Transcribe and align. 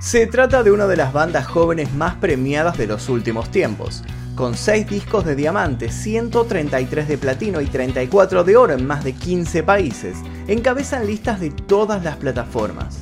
Se 0.00 0.28
trata 0.28 0.62
de 0.62 0.70
una 0.70 0.86
de 0.86 0.96
las 0.96 1.12
bandas 1.12 1.48
jóvenes 1.48 1.92
más 1.92 2.14
premiadas 2.14 2.78
de 2.78 2.86
los 2.86 3.08
últimos 3.08 3.50
tiempos, 3.50 4.04
con 4.36 4.54
6 4.54 4.88
discos 4.88 5.24
de 5.24 5.34
diamante, 5.34 5.90
133 5.90 7.08
de 7.08 7.18
platino 7.18 7.60
y 7.60 7.66
34 7.66 8.44
de 8.44 8.56
oro 8.56 8.74
en 8.74 8.86
más 8.86 9.02
de 9.02 9.12
15 9.12 9.64
países, 9.64 10.16
encabezan 10.46 11.04
listas 11.04 11.40
de 11.40 11.50
todas 11.50 12.04
las 12.04 12.16
plataformas. 12.16 13.00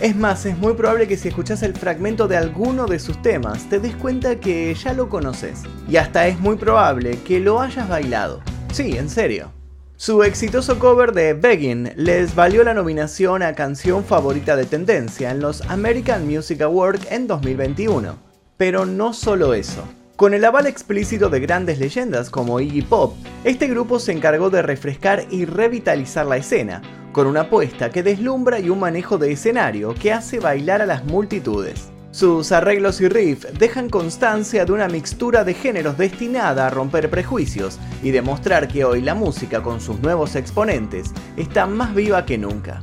Es 0.00 0.14
más, 0.14 0.46
es 0.46 0.56
muy 0.56 0.74
probable 0.74 1.08
que 1.08 1.16
si 1.16 1.28
escuchas 1.28 1.64
el 1.64 1.74
fragmento 1.74 2.28
de 2.28 2.36
alguno 2.36 2.86
de 2.86 3.00
sus 3.00 3.20
temas 3.22 3.68
te 3.68 3.80
des 3.80 3.96
cuenta 3.96 4.38
que 4.38 4.72
ya 4.72 4.92
lo 4.92 5.08
conoces, 5.08 5.62
y 5.88 5.96
hasta 5.96 6.28
es 6.28 6.38
muy 6.38 6.56
probable 6.56 7.18
que 7.24 7.40
lo 7.40 7.60
hayas 7.60 7.88
bailado. 7.88 8.40
Sí, 8.72 8.96
en 8.96 9.08
serio. 9.08 9.55
Su 9.98 10.22
exitoso 10.24 10.78
cover 10.78 11.12
de 11.12 11.32
Begging 11.32 11.92
les 11.96 12.34
valió 12.34 12.62
la 12.62 12.74
nominación 12.74 13.42
a 13.42 13.54
Canción 13.54 14.04
Favorita 14.04 14.54
de 14.54 14.66
Tendencia 14.66 15.30
en 15.30 15.40
los 15.40 15.62
American 15.62 16.26
Music 16.26 16.60
Awards 16.60 17.10
en 17.10 17.26
2021. 17.26 18.14
Pero 18.58 18.84
no 18.84 19.14
solo 19.14 19.54
eso. 19.54 19.88
Con 20.16 20.34
el 20.34 20.44
aval 20.44 20.66
explícito 20.66 21.30
de 21.30 21.40
grandes 21.40 21.78
leyendas 21.78 22.28
como 22.28 22.60
Iggy 22.60 22.82
Pop, 22.82 23.14
este 23.42 23.68
grupo 23.68 23.98
se 23.98 24.12
encargó 24.12 24.50
de 24.50 24.60
refrescar 24.60 25.24
y 25.30 25.46
revitalizar 25.46 26.26
la 26.26 26.36
escena, 26.36 26.82
con 27.12 27.26
una 27.26 27.42
apuesta 27.42 27.88
que 27.88 28.02
deslumbra 28.02 28.60
y 28.60 28.68
un 28.68 28.80
manejo 28.80 29.16
de 29.16 29.32
escenario 29.32 29.94
que 29.94 30.12
hace 30.12 30.40
bailar 30.40 30.82
a 30.82 30.86
las 30.86 31.06
multitudes. 31.06 31.90
Sus 32.16 32.50
arreglos 32.50 33.02
y 33.02 33.08
riff 33.10 33.44
dejan 33.58 33.90
constancia 33.90 34.64
de 34.64 34.72
una 34.72 34.88
mixtura 34.88 35.44
de 35.44 35.52
géneros 35.52 35.98
destinada 35.98 36.66
a 36.66 36.70
romper 36.70 37.10
prejuicios 37.10 37.78
y 38.02 38.10
demostrar 38.10 38.68
que 38.68 38.86
hoy 38.86 39.02
la 39.02 39.14
música 39.14 39.62
con 39.62 39.82
sus 39.82 40.00
nuevos 40.00 40.34
exponentes 40.34 41.10
está 41.36 41.66
más 41.66 41.94
viva 41.94 42.24
que 42.24 42.38
nunca. 42.38 42.80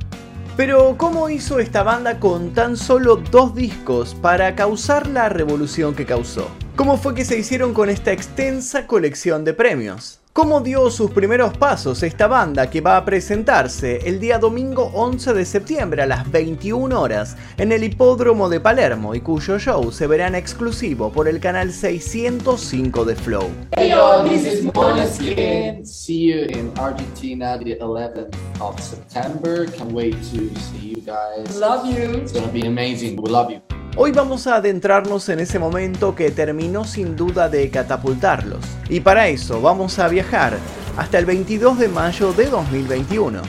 Pero 0.56 0.98
¿cómo 1.00 1.30
hizo 1.30 1.58
esta 1.58 1.82
banda 1.82 2.20
con 2.20 2.54
tan 2.54 2.78
solo 2.78 3.16
dos 3.16 3.56
discos 3.56 4.14
para 4.14 4.54
causar 4.54 5.08
la 5.08 5.30
revolución 5.30 5.96
que 5.96 6.06
causó? 6.06 6.52
¿Cómo 6.76 6.98
fue 6.98 7.16
que 7.16 7.26
se 7.26 7.40
hicieron 7.40 7.74
con 7.74 7.90
esta 7.90 8.12
extensa 8.12 8.86
colección 8.86 9.46
de 9.46 9.56
premios? 9.56 10.23
Cómo 10.34 10.62
dio 10.62 10.90
sus 10.90 11.12
primeros 11.12 11.56
pasos 11.56 12.02
esta 12.02 12.26
banda 12.26 12.68
que 12.72 12.82
va 12.82 12.98
a 12.98 13.06
presentarse 13.06 14.00
el 14.10 14.20
día 14.20 14.40
domingo 14.40 14.90
11 14.96 15.32
de 15.32 15.46
septiembre 15.46 16.02
a 16.02 16.08
las 16.08 16.30
21 16.32 17.00
horas 17.00 17.38
en 17.58 17.72
el 17.72 17.84
hipódromo 17.84 18.50
de 18.50 18.60
Palermo 18.60 19.14
y 19.14 19.22
cuyo 19.22 19.60
show 19.60 19.92
se 19.92 20.08
verá 20.08 20.28
en 20.28 20.34
exclusivo 20.34 21.12
por 21.12 21.28
el 21.28 21.40
canal 21.40 21.72
605 21.72 23.06
de 23.06 23.16
Flow. 23.16 23.48
Hey 23.78 23.92
yo, 23.92 24.24
this 24.28 24.44
is 24.46 24.66
Måneskin. 24.66 25.86
See 25.86 26.32
you 26.32 26.46
in 26.48 26.72
Argentina 26.80 27.60
the 27.60 27.78
11th 27.80 28.36
of 28.60 28.80
September. 28.80 29.68
Can't 29.68 29.92
wait 29.92 30.16
to 30.32 30.50
see 30.60 30.96
you 30.96 31.02
guys. 31.06 31.56
Love 31.60 31.86
you. 31.86 32.18
It's 32.18 32.34
gonna 32.34 32.52
be 32.52 32.66
amazing. 32.66 33.22
We 33.22 33.30
love 33.30 33.52
you. 33.52 33.62
Hoy 33.96 34.12
vamos 34.12 34.48
a 34.48 34.56
adentrarnos 34.56 35.30
en 35.30 35.40
ese 35.40 35.60
momento 35.60 36.16
que 36.16 36.32
terminó 36.32 36.84
sin 36.84 37.16
duda 37.16 37.48
de 37.48 37.70
catapultarlos. 37.70 38.66
Y 38.90 39.02
para 39.02 39.28
eso 39.28 39.62
vamos 39.62 40.00
a 40.00 40.08
viajar 40.08 40.58
hasta 40.98 41.20
el 41.20 41.26
22 41.26 41.78
de 41.78 41.90
mayo 41.90 42.34
de 42.34 42.48
2021. 42.48 43.44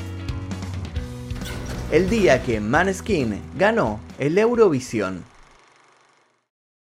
El 1.91 2.11
día 2.11 2.43
que 2.43 2.61
Maneskin 2.61 3.41
ganó 3.57 4.01
el 4.19 4.37
Eurovisión. 4.37 5.25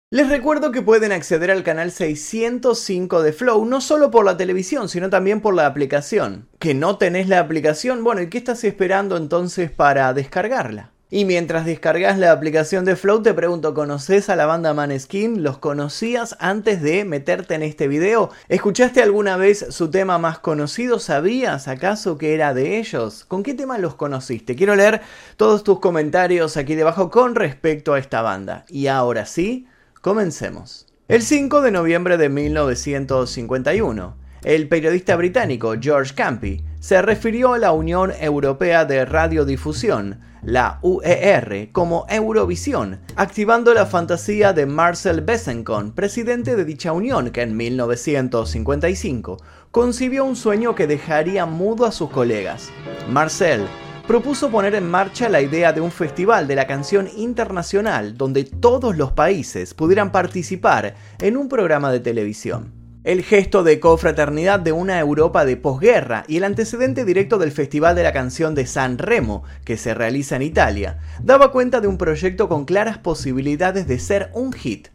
Les 0.09 0.27
recuerdo 0.27 0.71
que 0.71 0.81
pueden 0.81 1.11
acceder 1.11 1.52
al 1.52 1.61
canal 1.61 1.91
605 1.91 3.21
de 3.21 3.31
Flow 3.31 3.63
no 3.65 3.80
solo 3.80 4.09
por 4.09 4.25
la 4.25 4.37
televisión, 4.37 4.89
sino 4.89 5.11
también 5.11 5.39
por 5.39 5.53
la 5.53 5.67
aplicación. 5.67 6.49
¿Que 6.57 6.73
no 6.73 6.97
tenés 6.97 7.30
la 7.30 7.41
aplicación? 7.41 8.03
Bueno, 8.03 8.23
¿y 8.23 8.30
qué 8.30 8.39
estás 8.39 8.63
esperando 8.63 9.17
entonces 9.17 9.69
para 9.69 10.11
descargarla? 10.13 10.94
Y 11.11 11.25
mientras 11.25 11.67
descargas 11.67 12.17
la 12.17 12.31
aplicación 12.31 12.84
de 12.84 12.95
Flow 12.95 13.22
te 13.22 13.36
pregunto, 13.36 13.75
¿conoces 13.75 14.28
a 14.28 14.36
la 14.36 14.48
banda 14.48 14.73
Maneskin? 14.73 15.44
¿Los 15.44 15.59
conocías 15.59 16.36
antes 16.39 16.81
de 16.81 17.06
meterte 17.06 17.53
en 17.53 17.61
este 17.61 17.88
video? 17.88 18.31
¿Escuchaste 18.50 19.03
alguna 19.03 19.38
vez 19.38 19.67
su 19.70 19.92
tema 19.92 20.17
más 20.17 20.39
conocido? 20.39 20.98
¿Sabías 20.98 21.67
acaso 21.67 22.17
que 22.17 22.33
era 22.33 22.55
de 22.55 22.80
ellos? 22.80 23.23
¿Con 23.23 23.44
qué 23.44 23.54
tema 23.54 23.77
los 23.77 23.94
conociste? 23.94 24.55
Quiero 24.55 24.76
leer 24.76 25.02
todos 25.38 25.64
tus 25.64 25.80
comentarios 25.80 26.58
aquí 26.58 26.73
debajo 26.73 27.11
con 27.11 27.36
respecto 27.36 27.94
a 27.94 27.99
esta 27.99 28.23
banda. 28.23 28.65
Y 28.67 28.88
ahora 28.88 29.27
sí, 29.27 29.67
comencemos. 30.02 30.88
El 31.08 31.21
5 31.21 31.61
de 31.61 31.70
noviembre 31.70 32.17
de 32.17 32.30
1951, 32.30 34.17
el 34.44 34.67
periodista 34.67 35.15
británico 35.15 35.76
George 35.80 36.15
Campy 36.15 36.64
se 36.85 37.01
refirió 37.01 37.53
a 37.53 37.57
la 37.57 37.71
Unión 37.71 38.13
Europea 38.19 38.85
de 38.85 39.05
Radiodifusión, 39.05 40.19
la 40.43 40.77
UER, 40.83 41.69
como 41.71 42.05
Eurovisión, 42.07 42.99
activando 43.15 43.73
la 43.73 43.87
fantasía 43.87 44.53
de 44.53 44.67
Marcel 44.67 45.21
Besancon, 45.21 45.93
presidente 45.93 46.55
de 46.55 46.63
dicha 46.63 46.91
unión 46.91 47.31
que 47.31 47.41
en 47.41 47.57
1955 47.57 49.37
concibió 49.71 50.25
un 50.25 50.35
sueño 50.35 50.75
que 50.75 50.85
dejaría 50.85 51.47
mudo 51.47 51.87
a 51.87 51.91
sus 51.91 52.11
colegas. 52.11 52.69
Marcel 53.09 53.65
propuso 54.07 54.52
poner 54.52 54.75
en 54.75 54.87
marcha 54.87 55.27
la 55.27 55.41
idea 55.41 55.73
de 55.73 55.81
un 55.81 55.89
festival 55.89 56.47
de 56.47 56.53
la 56.53 56.67
canción 56.67 57.09
internacional 57.17 58.15
donde 58.15 58.43
todos 58.43 58.95
los 58.95 59.11
países 59.11 59.73
pudieran 59.73 60.11
participar 60.11 60.93
en 61.19 61.35
un 61.35 61.49
programa 61.49 61.91
de 61.91 62.02
televisión 62.02 62.84
el 63.05 63.21
gesto 63.21 63.64
de 63.64 63.80
cofraternidad 63.80 64.60
de 64.60 64.71
una 64.71 64.99
Europa 64.99 65.45
de 65.45 65.58
posguerra 65.58 66.26
y 66.27 66.38
el 66.38 66.43
antecedente 66.43 67.05
directo 67.05 67.38
del 67.38 67.52
Festival 67.52 67.95
de 67.95 68.02
la 68.02 68.11
Canción 68.11 68.55
de 68.55 68.66
San 68.66 68.98
Remo, 68.98 69.43
que 69.64 69.77
se 69.77 69.93
realiza 69.93 70.36
en 70.36 70.42
Italia, 70.42 70.98
daba 71.21 71.52
cuenta 71.52 71.82
de 71.82 71.88
un 71.88 71.99
proyecto 71.99 72.49
con 72.49 72.65
claras 72.65 72.98
posibilidades 72.98 73.88
de 73.88 73.99
ser 73.99 74.32
un 74.33 74.52
hit. 74.52 74.88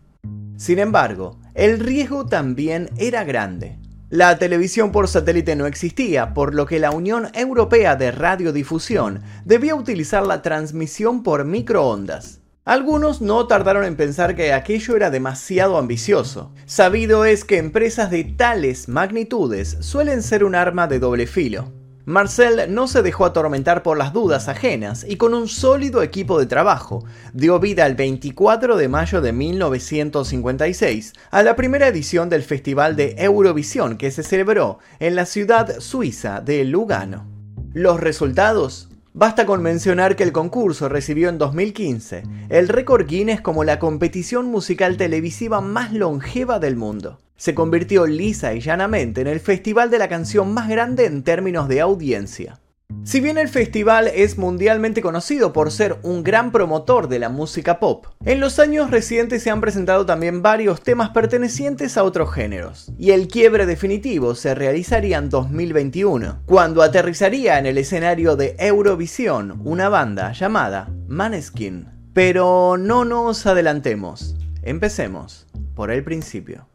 Sin 0.57 0.81
embargo, 0.81 1.39
el 1.55 1.79
riesgo 1.79 2.27
también 2.27 2.91
era 2.99 3.23
grande. 3.23 3.79
La 4.09 4.39
televisión 4.39 4.91
por 4.91 5.07
satélite 5.07 5.55
no 5.55 5.67
existía, 5.67 6.35
por 6.35 6.53
lo 6.53 6.67
que 6.67 6.81
la 6.81 6.91
Unión 6.91 7.29
Europea 7.33 7.95
de 7.95 8.11
Radiodifusión 8.11 9.23
debía 9.45 9.77
utilizar 9.77 10.27
la 10.27 10.43
transmisión 10.43 11.23
por 11.23 11.45
microondas. 11.45 12.41
Algunos 12.67 13.23
no 13.23 13.47
tardaron 13.47 13.85
en 13.85 13.97
pensar 13.97 14.37
que 14.37 14.53
aquello 14.53 14.95
era 14.95 15.09
demasiado 15.09 15.79
ambicioso. 15.79 16.53
Sabido 16.67 17.25
es 17.25 17.45
que 17.45 17.57
empresas 17.57 18.11
de 18.11 18.23
tales 18.23 18.87
magnitudes 18.87 19.79
suelen 19.81 20.23
ser 20.23 20.45
un 20.45 20.55
arma 20.55 20.87
de 20.87 20.99
doble 20.99 21.27
filo. 21.27 21.73
Marcel 22.05 22.75
no 22.75 22.87
se 22.87 23.03
dejó 23.03 23.25
atormentar 23.25 23.83
por 23.83 23.97
las 23.97 24.13
dudas 24.13 24.49
ajenas 24.49 25.07
y 25.09 25.17
con 25.17 25.33
un 25.33 25.49
sólido 25.49 26.03
equipo 26.03 26.39
de 26.39 26.45
trabajo 26.45 27.03
dio 27.33 27.61
vida 27.61 27.87
el 27.87 27.95
24 27.95 28.77
de 28.77 28.89
mayo 28.89 29.23
de 29.23 29.33
1956 29.33 31.15
a 31.31 31.43
la 31.43 31.57
primera 31.57 31.89
edición 31.89 32.29
del 32.29 32.43
Festival 32.43 32.95
de 32.95 33.15
Eurovisión 33.17 33.97
que 33.97 34.11
se 34.11 34.23
celebró 34.23 34.81
en 34.99 35.15
la 35.15 35.25
ciudad 35.25 35.81
suiza 35.81 36.43
de 36.43 36.65
Lugano. 36.65 37.27
Los 37.73 38.01
resultados 38.01 38.90
Basta 39.13 39.45
con 39.45 39.61
mencionar 39.61 40.15
que 40.15 40.23
el 40.23 40.31
concurso 40.31 40.89
recibió 40.89 41.31
en 41.31 41.39
2015 41.39 42.23
el 42.49 42.69
récord 42.69 43.07
Guinness 43.09 43.41
como 43.41 43.65
la 43.65 43.81
competición 43.81 44.47
musical 44.47 44.97
televisiva 44.97 45.61
más 45.61 45.93
longeva 45.93 46.61
del 46.61 46.77
mundo. 46.77 47.19
Se 47.37 47.53
convirtió 47.53 48.07
lisa 48.07 48.55
y 48.55 48.61
llanamente 48.61 49.21
en 49.21 49.27
el 49.27 49.41
festival 49.41 49.91
de 49.91 49.99
la 49.99 50.09
canción 50.09 50.55
más 50.55 50.69
grande 50.69 51.07
en 51.07 51.25
términos 51.25 51.67
de 51.67 51.81
audiencia. 51.81 52.60
Si 53.05 53.21
bien 53.21 53.39
el 53.39 53.49
festival 53.49 54.09
es 54.09 54.39
mundialmente 54.39 55.03
conocido 55.03 55.53
por 55.53 55.71
ser 55.71 55.99
un 56.03 56.23
gran 56.23 56.53
promotor 56.53 57.09
de 57.09 57.19
la 57.19 57.29
música 57.29 57.81
pop, 57.81 58.07
en 58.25 58.41
los 58.41 58.59
años 58.59 58.91
recientes 58.91 59.43
se 59.43 59.51
han 59.51 59.61
presentado 59.61 60.07
también 60.07 60.43
varios 60.43 60.83
temas 60.83 61.11
pertenecientes 61.11 61.97
a 61.97 62.05
otros 62.05 62.33
géneros, 62.33 62.93
y 62.99 63.11
el 63.11 63.29
quiebre 63.29 63.67
definitivo 63.67 64.35
se 64.35 64.55
realizaría 64.55 65.19
en 65.19 65.31
2021, 65.31 66.43
cuando 66.47 66.83
aterrizaría 66.83 67.59
en 67.59 67.67
el 67.67 67.79
escenario 67.79 68.37
de 68.37 68.57
Eurovisión 68.59 69.61
una 69.65 69.89
banda 69.89 70.33
llamada 70.33 70.91
Maneskin. 71.09 71.89
Pero 72.13 72.77
no 72.77 73.05
nos 73.05 73.47
adelantemos, 73.47 74.37
empecemos 74.63 75.47
por 75.75 75.91
el 75.91 76.05
principio. 76.05 76.67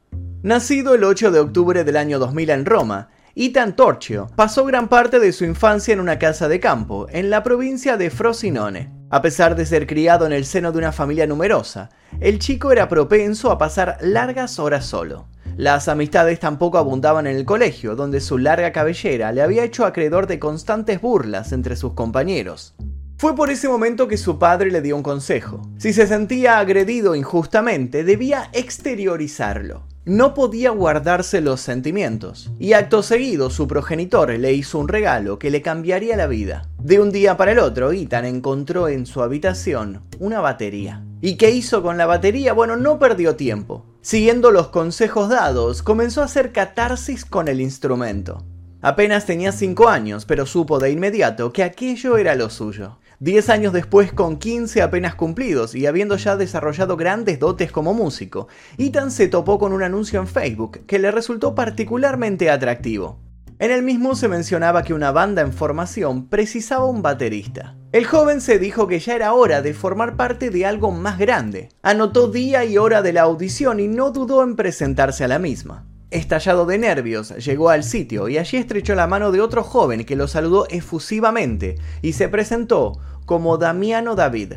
Nacido 0.44 0.96
el 0.96 1.04
8 1.04 1.32
de 1.32 1.40
octubre 1.40 1.84
del 1.84 1.98
año 1.98 2.20
2000 2.20 2.50
en 2.52 2.66
Roma, 2.66 3.10
Itan 3.38 3.76
Torchio 3.76 4.30
pasó 4.38 4.64
gran 4.64 4.88
parte 4.88 5.20
de 5.20 5.34
su 5.34 5.44
infancia 5.44 5.92
en 5.94 6.00
una 6.00 6.18
casa 6.18 6.48
de 6.48 6.62
campo, 6.62 7.08
en 7.10 7.30
la 7.30 7.44
provincia 7.44 7.98
de 7.98 8.10
Frosinone. 8.10 8.94
A 9.10 9.22
pesar 9.22 9.58
de 9.58 9.66
ser 9.66 9.88
criado 9.88 10.26
en 10.26 10.32
el 10.32 10.46
seno 10.46 10.72
de 10.72 10.78
una 10.78 10.94
familia 10.94 11.28
numerosa, 11.28 11.90
el 12.22 12.40
chico 12.40 12.72
era 12.72 12.88
propenso 12.88 13.52
a 13.52 13.58
pasar 13.58 13.98
largas 14.00 14.58
horas 14.58 14.86
solo. 14.86 15.28
Las 15.58 15.90
amistades 15.90 16.40
tampoco 16.40 16.78
abundaban 16.78 17.28
en 17.28 17.36
el 17.36 17.44
colegio, 17.44 17.98
donde 17.98 18.22
su 18.22 18.38
larga 18.38 18.72
cabellera 18.72 19.34
le 19.34 19.42
había 19.42 19.66
hecho 19.66 19.86
acreedor 19.86 20.28
de 20.28 20.40
constantes 20.40 21.02
burlas 21.02 21.52
entre 21.52 21.76
sus 21.76 21.92
compañeros. 21.92 22.74
Fue 23.18 23.36
por 23.36 23.50
ese 23.50 23.68
momento 23.68 24.08
que 24.08 24.16
su 24.16 24.40
padre 24.40 24.72
le 24.72 24.82
dio 24.82 24.96
un 24.96 25.04
consejo. 25.04 25.62
Si 25.78 25.92
se 25.92 26.08
sentía 26.08 26.60
agredido 26.60 27.16
injustamente, 27.16 28.06
debía 28.06 28.50
exteriorizarlo 28.54 29.84
no 30.06 30.34
podía 30.34 30.70
guardarse 30.70 31.42
los 31.42 31.62
sentimientos, 31.62 32.52
y 32.60 32.74
acto 32.74 33.04
seguido 33.04 33.50
su 33.50 33.68
progenitor 33.68 34.30
le 34.30 34.54
hizo 34.54 34.80
un 34.80 34.88
regalo 34.88 35.40
que 35.40 35.50
le 35.50 35.62
cambiaría 35.62 36.16
la 36.16 36.28
vida. 36.28 36.70
De 36.80 37.00
un 37.00 37.12
día 37.12 37.38
para 37.38 37.52
el 37.52 37.60
otro, 37.60 37.92
Ethan 37.92 38.26
encontró 38.26 38.88
en 38.88 39.06
su 39.06 39.22
habitación 39.22 40.02
una 40.20 40.42
batería, 40.42 41.04
¿Y 41.26 41.38
qué 41.38 41.50
hizo 41.50 41.82
con 41.82 41.98
la 41.98 42.06
batería? 42.06 42.54
Bueno, 42.54 42.76
no 42.76 43.00
perdió 43.00 43.36
tiempo. 43.36 43.84
Siguiendo 44.02 44.52
los 44.52 44.68
consejos 44.68 45.28
dados, 45.28 45.82
comenzó 45.82 46.22
a 46.22 46.26
hacer 46.26 46.52
catarsis 46.52 47.26
con 47.26 47.48
el 47.48 47.62
instrumento. 47.62 48.44
Apenas 48.82 49.26
tenía 49.26 49.52
5 49.52 49.90
años, 49.90 50.26
pero 50.26 50.46
supo 50.46 50.78
de 50.78 50.92
inmediato 50.92 51.52
que 51.52 51.64
aquello 51.64 52.18
era 52.18 52.36
lo 52.36 52.52
suyo. 52.52 53.00
Diez 53.20 53.50
años 53.50 53.72
después, 53.72 54.12
con 54.12 54.38
15 54.38 54.82
apenas 54.82 55.16
cumplidos 55.16 55.74
y 55.74 55.86
habiendo 55.86 56.18
ya 56.18 56.36
desarrollado 56.36 56.98
grandes 56.98 57.40
dotes 57.40 57.72
como 57.72 57.94
músico, 57.94 58.48
Ethan 58.78 59.12
se 59.12 59.28
topó 59.28 59.58
con 59.58 59.72
un 59.72 59.84
anuncio 59.84 60.20
en 60.20 60.28
Facebook 60.28 60.82
que 60.86 61.00
le 61.00 61.12
resultó 61.12 61.56
particularmente 61.56 62.50
atractivo. 62.50 63.20
En 63.58 63.72
el 63.72 63.84
mismo 63.84 64.16
se 64.16 64.28
mencionaba 64.28 64.84
que 64.84 64.94
una 64.94 65.14
banda 65.14 65.42
en 65.42 65.54
formación 65.54 66.28
precisaba 66.28 66.86
un 66.86 67.02
baterista. 67.02 67.78
El 67.94 68.06
joven 68.06 68.42
se 68.42 68.60
dijo 68.60 68.88
que 68.88 69.00
ya 69.00 69.16
era 69.16 69.32
hora 69.32 69.62
de 69.62 69.74
formar 69.74 70.18
parte 70.18 70.50
de 70.50 70.66
algo 70.66 70.92
más 70.92 71.18
grande. 71.18 71.70
Anotó 71.82 72.28
día 72.28 72.66
y 72.66 72.78
hora 72.78 73.02
de 73.02 73.14
la 73.14 73.22
audición 73.22 73.80
y 73.80 73.88
no 73.88 74.12
dudó 74.12 74.44
en 74.44 74.58
presentarse 74.58 75.24
a 75.24 75.30
la 75.30 75.40
misma. 75.40 75.86
Estallado 76.16 76.66
de 76.66 76.78
nervios, 76.78 77.36
llegó 77.46 77.70
al 77.70 77.84
sitio 77.84 78.30
y 78.30 78.38
allí 78.38 78.56
estrechó 78.56 78.96
la 78.96 79.06
mano 79.06 79.34
de 79.34 79.42
otro 79.42 79.64
joven 79.64 80.06
que 80.06 80.16
lo 80.16 80.30
saludó 80.30 80.66
efusivamente 80.70 81.76
y 82.02 82.14
se 82.14 82.30
presentó 82.30 82.94
como 83.26 83.58
Damiano 83.58 84.16
David. 84.16 84.54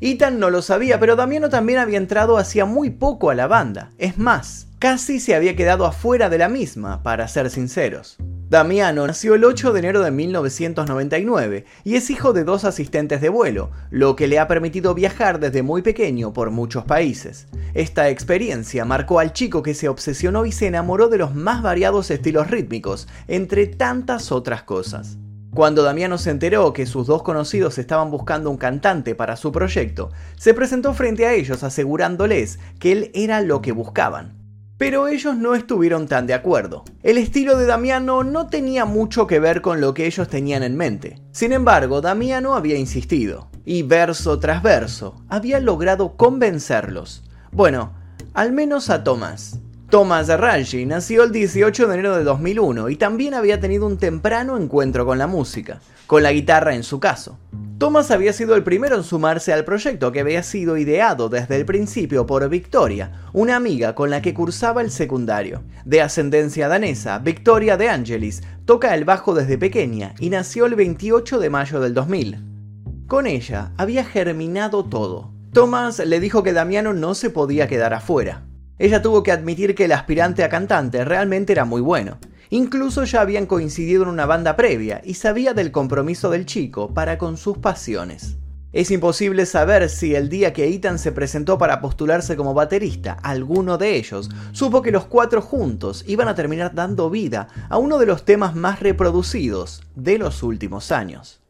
Ethan 0.00 0.38
no 0.38 0.48
lo 0.48 0.62
sabía, 0.62 1.00
pero 1.00 1.16
Damiano 1.16 1.48
también 1.48 1.80
había 1.80 1.98
entrado 1.98 2.36
hacía 2.36 2.66
muy 2.66 2.90
poco 2.90 3.30
a 3.30 3.34
la 3.34 3.48
banda. 3.48 3.90
Es 3.98 4.16
más, 4.16 4.68
casi 4.78 5.18
se 5.18 5.34
había 5.34 5.56
quedado 5.56 5.86
afuera 5.86 6.28
de 6.28 6.38
la 6.38 6.48
misma, 6.48 7.02
para 7.02 7.26
ser 7.26 7.50
sinceros. 7.50 8.18
Damiano 8.48 9.04
nació 9.04 9.34
el 9.34 9.44
8 9.44 9.72
de 9.72 9.80
enero 9.80 10.02
de 10.02 10.12
1999 10.12 11.64
y 11.82 11.96
es 11.96 12.10
hijo 12.10 12.32
de 12.32 12.44
dos 12.44 12.64
asistentes 12.64 13.20
de 13.20 13.28
vuelo, 13.28 13.72
lo 13.90 14.14
que 14.14 14.28
le 14.28 14.38
ha 14.38 14.46
permitido 14.46 14.94
viajar 14.94 15.40
desde 15.40 15.64
muy 15.64 15.82
pequeño 15.82 16.32
por 16.32 16.52
muchos 16.52 16.84
países. 16.84 17.48
Esta 17.74 18.08
experiencia 18.08 18.84
marcó 18.84 19.18
al 19.18 19.32
chico 19.32 19.64
que 19.64 19.74
se 19.74 19.88
obsesionó 19.88 20.46
y 20.46 20.52
se 20.52 20.68
enamoró 20.68 21.08
de 21.08 21.18
los 21.18 21.34
más 21.34 21.60
variados 21.60 22.12
estilos 22.12 22.48
rítmicos, 22.48 23.08
entre 23.26 23.66
tantas 23.66 24.30
otras 24.30 24.62
cosas. 24.62 25.18
Cuando 25.52 25.82
Damiano 25.82 26.16
se 26.16 26.30
enteró 26.30 26.72
que 26.72 26.86
sus 26.86 27.08
dos 27.08 27.24
conocidos 27.24 27.78
estaban 27.78 28.12
buscando 28.12 28.48
un 28.48 28.58
cantante 28.58 29.16
para 29.16 29.34
su 29.34 29.50
proyecto, 29.50 30.12
se 30.36 30.54
presentó 30.54 30.94
frente 30.94 31.26
a 31.26 31.34
ellos 31.34 31.64
asegurándoles 31.64 32.60
que 32.78 32.92
él 32.92 33.10
era 33.12 33.40
lo 33.40 33.60
que 33.60 33.72
buscaban. 33.72 34.45
Pero 34.78 35.08
ellos 35.08 35.36
no 35.36 35.54
estuvieron 35.54 36.06
tan 36.06 36.26
de 36.26 36.34
acuerdo. 36.34 36.84
El 37.02 37.16
estilo 37.16 37.56
de 37.56 37.64
Damiano 37.64 38.24
no 38.24 38.48
tenía 38.48 38.84
mucho 38.84 39.26
que 39.26 39.40
ver 39.40 39.62
con 39.62 39.80
lo 39.80 39.94
que 39.94 40.06
ellos 40.06 40.28
tenían 40.28 40.62
en 40.62 40.76
mente. 40.76 41.18
Sin 41.32 41.52
embargo, 41.52 42.02
Damiano 42.02 42.54
había 42.54 42.76
insistido, 42.76 43.48
y 43.64 43.82
verso 43.82 44.38
tras 44.38 44.62
verso, 44.62 45.22
había 45.28 45.60
logrado 45.60 46.16
convencerlos. 46.16 47.24
Bueno, 47.52 47.94
al 48.34 48.52
menos 48.52 48.90
a 48.90 49.02
Tomás. 49.02 49.60
Thomas 49.88 50.26
Raggi 50.26 50.84
nació 50.84 51.22
el 51.22 51.30
18 51.30 51.86
de 51.86 51.94
enero 51.94 52.16
de 52.16 52.24
2001 52.24 52.88
y 52.88 52.96
también 52.96 53.34
había 53.34 53.60
tenido 53.60 53.86
un 53.86 53.98
temprano 53.98 54.56
encuentro 54.56 55.06
con 55.06 55.16
la 55.16 55.28
música, 55.28 55.80
con 56.08 56.24
la 56.24 56.32
guitarra 56.32 56.74
en 56.74 56.82
su 56.82 56.98
caso. 56.98 57.38
Thomas 57.78 58.10
había 58.10 58.32
sido 58.32 58.56
el 58.56 58.64
primero 58.64 58.96
en 58.96 59.04
sumarse 59.04 59.52
al 59.52 59.64
proyecto 59.64 60.10
que 60.10 60.20
había 60.20 60.42
sido 60.42 60.76
ideado 60.76 61.28
desde 61.28 61.54
el 61.54 61.64
principio 61.64 62.26
por 62.26 62.48
Victoria, 62.48 63.12
una 63.32 63.54
amiga 63.54 63.94
con 63.94 64.10
la 64.10 64.22
que 64.22 64.34
cursaba 64.34 64.80
el 64.80 64.90
secundario. 64.90 65.62
De 65.84 66.00
ascendencia 66.00 66.66
danesa, 66.66 67.20
Victoria 67.20 67.76
de 67.76 67.88
Angelis 67.88 68.42
toca 68.64 68.92
el 68.92 69.04
bajo 69.04 69.34
desde 69.34 69.56
pequeña 69.56 70.16
y 70.18 70.30
nació 70.30 70.66
el 70.66 70.74
28 70.74 71.38
de 71.38 71.50
mayo 71.50 71.78
del 71.78 71.94
2000. 71.94 73.06
Con 73.06 73.28
ella 73.28 73.70
había 73.76 74.04
germinado 74.04 74.84
todo. 74.84 75.30
Thomas 75.52 76.00
le 76.00 76.18
dijo 76.18 76.42
que 76.42 76.52
Damiano 76.52 76.92
no 76.92 77.14
se 77.14 77.30
podía 77.30 77.68
quedar 77.68 77.94
afuera. 77.94 78.45
Ella 78.78 79.00
tuvo 79.00 79.22
que 79.22 79.32
admitir 79.32 79.74
que 79.74 79.86
el 79.86 79.92
aspirante 79.92 80.44
a 80.44 80.50
cantante 80.50 81.04
realmente 81.04 81.52
era 81.52 81.64
muy 81.64 81.80
bueno. 81.80 82.18
Incluso 82.50 83.04
ya 83.04 83.22
habían 83.22 83.46
coincidido 83.46 84.02
en 84.02 84.10
una 84.10 84.26
banda 84.26 84.54
previa 84.54 85.00
y 85.02 85.14
sabía 85.14 85.54
del 85.54 85.72
compromiso 85.72 86.30
del 86.30 86.44
chico 86.44 86.92
para 86.92 87.16
con 87.16 87.38
sus 87.38 87.58
pasiones. 87.58 88.36
Es 88.72 88.90
imposible 88.90 89.46
saber 89.46 89.88
si 89.88 90.14
el 90.14 90.28
día 90.28 90.52
que 90.52 90.68
Ethan 90.68 90.98
se 90.98 91.10
presentó 91.10 91.56
para 91.56 91.80
postularse 91.80 92.36
como 92.36 92.52
baterista, 92.52 93.16
alguno 93.22 93.78
de 93.78 93.96
ellos 93.96 94.28
supo 94.52 94.82
que 94.82 94.92
los 94.92 95.06
cuatro 95.06 95.40
juntos 95.40 96.04
iban 96.06 96.28
a 96.28 96.34
terminar 96.34 96.74
dando 96.74 97.08
vida 97.08 97.48
a 97.70 97.78
uno 97.78 97.96
de 97.96 98.04
los 98.04 98.26
temas 98.26 98.54
más 98.54 98.80
reproducidos 98.80 99.82
de 99.94 100.18
los 100.18 100.42
últimos 100.42 100.92
años. 100.92 101.45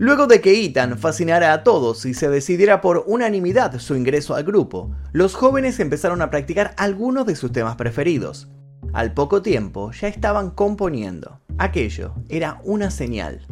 Luego 0.00 0.26
de 0.26 0.40
que 0.40 0.64
Ethan 0.64 0.96
fascinara 0.96 1.52
a 1.52 1.62
todos 1.62 2.06
y 2.06 2.14
se 2.14 2.30
decidiera 2.30 2.80
por 2.80 3.04
unanimidad 3.06 3.78
su 3.78 3.94
ingreso 3.96 4.34
al 4.34 4.44
grupo, 4.44 4.90
los 5.12 5.34
jóvenes 5.34 5.78
empezaron 5.78 6.22
a 6.22 6.30
practicar 6.30 6.72
algunos 6.78 7.26
de 7.26 7.36
sus 7.36 7.52
temas 7.52 7.76
preferidos. 7.76 8.48
Al 8.94 9.12
poco 9.12 9.42
tiempo 9.42 9.92
ya 9.92 10.08
estaban 10.08 10.52
componiendo. 10.52 11.42
Aquello 11.58 12.14
era 12.30 12.62
una 12.64 12.90
señal. 12.90 13.46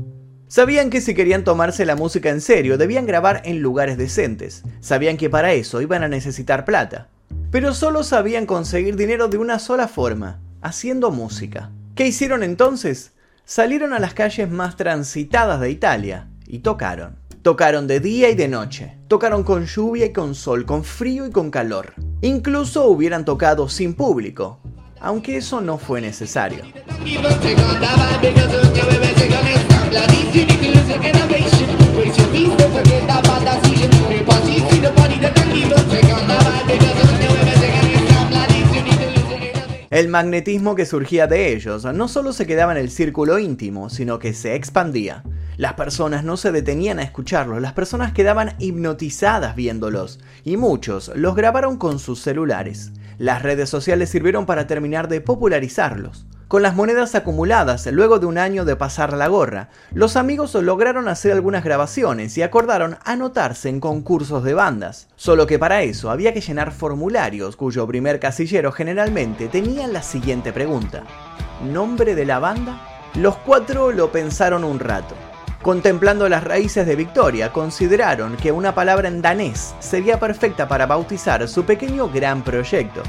Sabían 0.46 0.88
que 0.88 1.02
si 1.02 1.12
querían 1.12 1.44
tomarse 1.44 1.84
la 1.84 1.96
música 1.96 2.30
en 2.30 2.40
serio 2.40 2.78
debían 2.78 3.04
grabar 3.04 3.42
en 3.44 3.60
lugares 3.60 3.98
decentes. 3.98 4.62
Sabían 4.80 5.18
que 5.18 5.28
para 5.28 5.52
eso 5.52 5.82
iban 5.82 6.02
a 6.02 6.08
necesitar 6.08 6.64
plata. 6.64 7.08
Pero 7.50 7.74
solo 7.74 8.02
sabían 8.04 8.46
conseguir 8.46 8.96
dinero 8.96 9.28
de 9.28 9.36
una 9.36 9.58
sola 9.58 9.86
forma, 9.86 10.40
haciendo 10.62 11.10
música. 11.10 11.72
¿Qué 11.94 12.06
hicieron 12.06 12.42
entonces? 12.42 13.12
Salieron 13.44 13.92
a 13.92 13.98
las 13.98 14.14
calles 14.14 14.50
más 14.50 14.76
transitadas 14.76 15.60
de 15.60 15.70
Italia, 15.70 16.28
y 16.48 16.60
tocaron. 16.60 17.18
Tocaron 17.42 17.86
de 17.86 18.00
día 18.00 18.30
y 18.30 18.34
de 18.34 18.48
noche. 18.48 18.98
Tocaron 19.06 19.44
con 19.44 19.66
lluvia 19.66 20.06
y 20.06 20.12
con 20.12 20.34
sol, 20.34 20.64
con 20.64 20.82
frío 20.82 21.26
y 21.26 21.30
con 21.30 21.50
calor. 21.50 21.92
Incluso 22.22 22.86
hubieran 22.86 23.24
tocado 23.24 23.68
sin 23.68 23.94
público, 23.94 24.60
aunque 25.00 25.36
eso 25.36 25.60
no 25.60 25.78
fue 25.78 26.00
necesario. 26.00 26.64
El 39.90 40.08
magnetismo 40.08 40.74
que 40.74 40.86
surgía 40.86 41.26
de 41.26 41.52
ellos 41.52 41.84
no 41.84 42.08
solo 42.08 42.32
se 42.32 42.46
quedaba 42.46 42.72
en 42.72 42.78
el 42.78 42.90
círculo 42.90 43.38
íntimo, 43.38 43.90
sino 43.90 44.18
que 44.18 44.32
se 44.32 44.54
expandía. 44.54 45.24
Las 45.58 45.72
personas 45.72 46.22
no 46.22 46.36
se 46.36 46.52
detenían 46.52 47.00
a 47.00 47.02
escucharlos, 47.02 47.60
las 47.60 47.72
personas 47.72 48.12
quedaban 48.12 48.54
hipnotizadas 48.60 49.56
viéndolos, 49.56 50.20
y 50.44 50.56
muchos 50.56 51.10
los 51.16 51.34
grabaron 51.34 51.78
con 51.78 51.98
sus 51.98 52.20
celulares. 52.20 52.92
Las 53.18 53.42
redes 53.42 53.68
sociales 53.68 54.08
sirvieron 54.08 54.46
para 54.46 54.68
terminar 54.68 55.08
de 55.08 55.20
popularizarlos. 55.20 56.26
Con 56.46 56.62
las 56.62 56.76
monedas 56.76 57.16
acumuladas, 57.16 57.88
luego 57.88 58.20
de 58.20 58.26
un 58.26 58.38
año 58.38 58.64
de 58.64 58.76
pasar 58.76 59.12
la 59.14 59.26
gorra, 59.26 59.70
los 59.92 60.14
amigos 60.14 60.54
lograron 60.54 61.08
hacer 61.08 61.32
algunas 61.32 61.64
grabaciones 61.64 62.38
y 62.38 62.42
acordaron 62.42 62.96
anotarse 63.04 63.68
en 63.68 63.80
concursos 63.80 64.44
de 64.44 64.54
bandas. 64.54 65.08
Solo 65.16 65.48
que 65.48 65.58
para 65.58 65.82
eso 65.82 66.12
había 66.12 66.32
que 66.32 66.40
llenar 66.40 66.70
formularios 66.70 67.56
cuyo 67.56 67.84
primer 67.88 68.20
casillero 68.20 68.70
generalmente 68.70 69.48
tenía 69.48 69.88
la 69.88 70.04
siguiente 70.04 70.52
pregunta. 70.52 71.02
¿Nombre 71.64 72.14
de 72.14 72.26
la 72.26 72.38
banda? 72.38 72.80
Los 73.16 73.36
cuatro 73.38 73.90
lo 73.90 74.12
pensaron 74.12 74.62
un 74.62 74.78
rato. 74.78 75.16
Contemplando 75.62 76.28
las 76.28 76.44
raíces 76.44 76.86
de 76.86 76.94
Victoria, 76.94 77.52
consideraron 77.52 78.36
que 78.36 78.52
una 78.52 78.76
palabra 78.76 79.08
en 79.08 79.20
danés 79.20 79.74
sería 79.80 80.20
perfecta 80.20 80.68
para 80.68 80.86
bautizar 80.86 81.46
su 81.48 81.64
pequeño 81.64 82.08
gran 82.08 82.42
proyecto. 82.42 83.02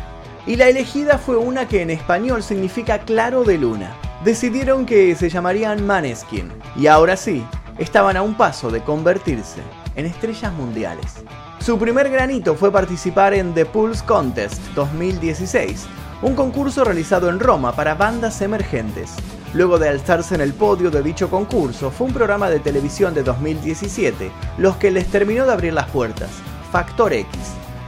Y 0.48 0.56
la 0.56 0.68
elegida 0.68 1.20
fue 1.20 1.38
una 1.38 1.68
que 1.68 1.84
en 1.84 1.92
español 1.92 2.42
significa 2.42 3.00
claro 3.00 3.44
de 3.44 3.60
luna. 3.60 3.96
Decidieron 4.24 4.88
que 4.88 5.16
se 5.16 5.30
llamarían 5.30 5.86
Maneskin, 5.86 6.52
y 6.76 6.88
ahora 6.88 7.16
sí, 7.18 7.46
estaban 7.78 8.18
a 8.18 8.24
un 8.24 8.34
paso 8.34 8.72
de 8.72 8.82
convertirse 8.82 9.62
en 9.96 10.08
estrellas 10.08 10.52
mundiales. 10.54 11.24
Su 11.60 11.78
primer 11.78 12.10
granito 12.10 12.56
fue 12.56 12.72
participar 12.72 13.36
en 13.36 13.54
The 13.54 13.66
Pulse 13.66 14.04
Contest 14.06 14.60
2016, 14.74 15.86
un 16.24 16.34
concurso 16.34 16.84
realizado 16.84 17.30
en 17.30 17.40
Roma 17.40 17.74
para 17.76 17.94
bandas 17.94 18.42
emergentes. 18.42 19.14
Luego 19.54 19.80
de 19.80 19.90
alzarse 19.90 20.36
en 20.36 20.42
el 20.42 20.54
podio 20.54 20.92
de 20.92 21.02
dicho 21.02 21.30
concurso, 21.30 21.90
fue 21.90 22.08
un 22.08 22.14
programa 22.14 22.52
de 22.52 22.60
televisión 22.60 23.16
de 23.16 23.24
2017 23.24 24.32
los 24.60 24.76
que 24.76 24.92
les 24.92 25.08
terminó 25.08 25.46
de 25.46 25.54
abrir 25.54 25.74
las 25.74 25.90
puertas, 25.90 26.30
Factor 26.72 27.14
X. 27.14 27.30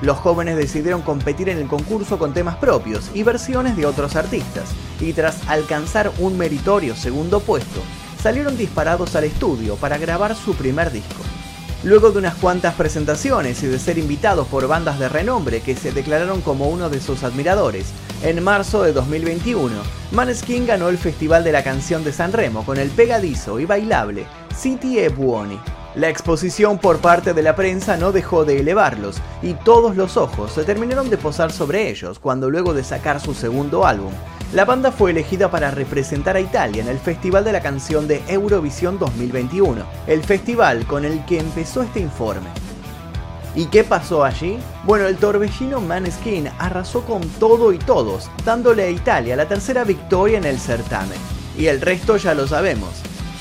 Los 0.01 0.17
jóvenes 0.17 0.57
decidieron 0.57 1.03
competir 1.03 1.49
en 1.49 1.59
el 1.59 1.67
concurso 1.67 2.17
con 2.17 2.33
temas 2.33 2.55
propios 2.55 3.11
y 3.13 3.21
versiones 3.21 3.77
de 3.77 3.85
otros 3.85 4.15
artistas, 4.15 4.71
y 4.99 5.13
tras 5.13 5.47
alcanzar 5.47 6.11
un 6.17 6.35
meritorio 6.35 6.95
segundo 6.95 7.39
puesto, 7.39 7.81
salieron 8.23 8.57
disparados 8.57 9.15
al 9.15 9.25
estudio 9.25 9.75
para 9.75 9.99
grabar 9.99 10.35
su 10.35 10.55
primer 10.55 10.91
disco. 10.91 11.21
Luego 11.83 12.09
de 12.09 12.17
unas 12.17 12.35
cuantas 12.35 12.73
presentaciones 12.73 13.61
y 13.61 13.67
de 13.67 13.77
ser 13.77 13.99
invitados 13.99 14.47
por 14.47 14.67
bandas 14.67 14.97
de 14.97 15.09
renombre 15.09 15.61
que 15.61 15.75
se 15.75 15.91
declararon 15.91 16.41
como 16.41 16.69
uno 16.69 16.89
de 16.89 17.01
sus 17.01 17.23
admiradores, 17.23 17.85
en 18.23 18.43
marzo 18.43 18.83
de 18.83 18.93
2021, 18.93 19.75
Maneskin 20.11 20.67
ganó 20.67 20.89
el 20.89 20.97
Festival 20.97 21.43
de 21.43 21.51
la 21.51 21.63
Canción 21.63 22.03
de 22.03 22.13
San 22.13 22.33
Remo 22.33 22.63
con 22.65 22.77
el 22.77 22.89
pegadizo 22.89 23.59
y 23.59 23.65
bailable 23.65 24.25
City 24.55 24.99
e 24.99 25.09
Buoni. 25.09 25.59
La 25.95 26.07
exposición 26.07 26.77
por 26.77 26.99
parte 26.99 27.33
de 27.33 27.41
la 27.41 27.55
prensa 27.55 27.97
no 27.97 28.11
dejó 28.11 28.45
de 28.45 28.59
elevarlos 28.59 29.17
y 29.41 29.53
todos 29.53 29.95
los 29.95 30.17
ojos 30.17 30.53
se 30.53 30.63
terminaron 30.63 31.09
de 31.09 31.17
posar 31.17 31.51
sobre 31.51 31.89
ellos 31.89 32.19
cuando 32.19 32.49
luego 32.49 32.73
de 32.73 32.83
sacar 32.83 33.19
su 33.19 33.33
segundo 33.33 33.85
álbum, 33.85 34.13
la 34.53 34.65
banda 34.65 34.91
fue 34.91 35.11
elegida 35.11 35.49
para 35.49 35.71
representar 35.71 36.35
a 36.35 36.41
Italia 36.41 36.83
en 36.83 36.89
el 36.89 36.99
Festival 36.99 37.43
de 37.43 37.53
la 37.53 37.61
Canción 37.61 38.07
de 38.07 38.21
Eurovisión 38.27 38.99
2021, 38.99 39.83
el 40.07 40.23
festival 40.23 40.85
con 40.85 41.05
el 41.05 41.25
que 41.25 41.39
empezó 41.39 41.81
este 41.81 42.01
informe. 42.01 42.49
¿Y 43.53 43.65
qué 43.65 43.83
pasó 43.83 44.23
allí? 44.23 44.57
Bueno, 44.85 45.07
el 45.07 45.17
torbellino 45.17 45.81
Maneskin 45.81 46.49
arrasó 46.57 47.01
con 47.01 47.21
todo 47.31 47.73
y 47.73 47.77
todos, 47.77 48.29
dándole 48.45 48.83
a 48.83 48.89
Italia 48.89 49.35
la 49.35 49.47
tercera 49.47 49.83
victoria 49.83 50.37
en 50.37 50.45
el 50.45 50.57
certamen. 50.57 51.19
Y 51.57 51.65
el 51.65 51.81
resto 51.81 52.15
ya 52.15 52.33
lo 52.33 52.47
sabemos. 52.47 52.89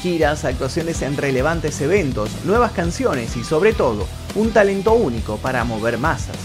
Giras, 0.02 0.45
actuaciones 0.45 1.02
en 1.02 1.17
relevantes 1.17 1.81
eventos, 1.81 2.31
nuevas 2.45 2.73
canciones 2.73 3.37
y 3.37 3.45
sobre 3.45 3.73
todo, 3.73 4.09
un 4.35 4.50
talento 4.50 4.95
único 4.95 5.37
para 5.37 5.62
mover 5.62 5.99
masas. 5.99 6.37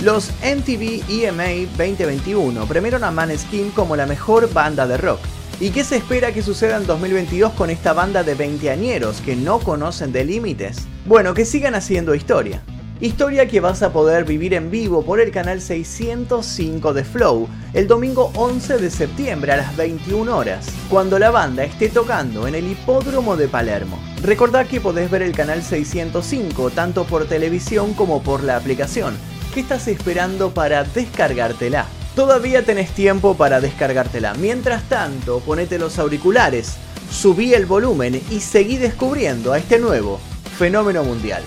Los 0.00 0.30
MTV 0.42 1.02
EMA 1.08 1.66
2021 1.76 2.66
premiaron 2.66 3.02
a 3.02 3.10
Maneskin 3.10 3.72
como 3.72 3.96
la 3.96 4.06
mejor 4.06 4.52
banda 4.52 4.86
de 4.86 4.96
rock. 4.96 5.18
¿Y 5.58 5.70
qué 5.70 5.82
se 5.82 5.96
espera 5.96 6.32
que 6.32 6.42
suceda 6.42 6.76
en 6.76 6.86
2022 6.86 7.52
con 7.54 7.68
esta 7.68 7.92
banda 7.92 8.22
de 8.22 8.36
veinteañeros 8.36 9.20
que 9.22 9.34
no 9.34 9.58
conocen 9.58 10.12
de 10.12 10.24
límites? 10.24 10.86
Bueno, 11.04 11.34
que 11.34 11.44
sigan 11.44 11.74
haciendo 11.74 12.14
historia. 12.14 12.62
Historia 13.00 13.46
que 13.46 13.60
vas 13.60 13.82
a 13.82 13.92
poder 13.92 14.24
vivir 14.24 14.54
en 14.54 14.72
vivo 14.72 15.04
por 15.04 15.20
el 15.20 15.30
canal 15.30 15.60
605 15.60 16.92
de 16.92 17.04
Flow 17.04 17.48
el 17.72 17.86
domingo 17.86 18.32
11 18.34 18.78
de 18.78 18.90
septiembre 18.90 19.52
a 19.52 19.58
las 19.58 19.76
21 19.76 20.36
horas, 20.36 20.66
cuando 20.90 21.16
la 21.20 21.30
banda 21.30 21.62
esté 21.62 21.90
tocando 21.90 22.48
en 22.48 22.56
el 22.56 22.66
hipódromo 22.66 23.36
de 23.36 23.46
Palermo. 23.46 24.00
Recordad 24.20 24.66
que 24.66 24.80
podés 24.80 25.12
ver 25.12 25.22
el 25.22 25.30
canal 25.30 25.62
605 25.62 26.70
tanto 26.70 27.04
por 27.04 27.26
televisión 27.26 27.94
como 27.94 28.20
por 28.20 28.42
la 28.42 28.56
aplicación. 28.56 29.16
¿Qué 29.54 29.60
estás 29.60 29.86
esperando 29.86 30.50
para 30.50 30.82
descargártela? 30.82 31.86
Todavía 32.16 32.64
tenés 32.64 32.90
tiempo 32.90 33.36
para 33.36 33.60
descargártela. 33.60 34.34
Mientras 34.34 34.82
tanto, 34.88 35.38
ponete 35.38 35.78
los 35.78 36.00
auriculares, 36.00 36.74
subí 37.12 37.54
el 37.54 37.64
volumen 37.64 38.20
y 38.28 38.40
seguí 38.40 38.76
descubriendo 38.76 39.52
a 39.52 39.58
este 39.58 39.78
nuevo 39.78 40.18
fenómeno 40.58 41.04
mundial. 41.04 41.44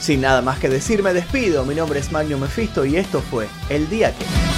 Sin 0.00 0.22
nada 0.22 0.40
más 0.40 0.58
que 0.58 0.68
decir, 0.68 1.02
me 1.02 1.12
despido. 1.12 1.64
Mi 1.64 1.74
nombre 1.74 2.00
es 2.00 2.10
Magnum 2.10 2.40
Mephisto 2.40 2.84
y 2.86 2.96
esto 2.96 3.20
fue 3.20 3.48
El 3.68 3.88
Día 3.90 4.12
que... 4.12 4.49